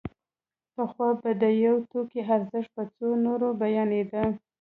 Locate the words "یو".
1.65-1.75